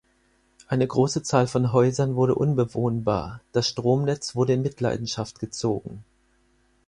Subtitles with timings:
[0.67, 6.03] Eine große Zahl von Häusern wurde unbewohnbar, das Stromnetz wurde in Mitleidenschaft gezogen.